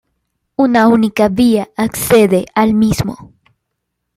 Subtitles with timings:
[0.55, 3.33] Una única vía accede al mismo.